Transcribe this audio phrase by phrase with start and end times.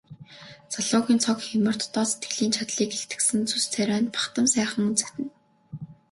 [0.73, 5.31] Залуугийн цог хийморь дотоод сэтгэлийн чадлыг илтгэсэн зүс царай нь бахдам сайхан үзэгдэнэ.